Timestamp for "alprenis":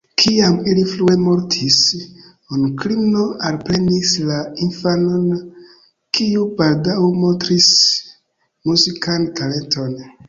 3.49-4.13